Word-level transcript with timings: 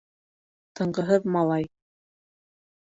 ТЫНҒЫҺЫҘ 0.79 1.29
МАЛАЙ 1.37 1.71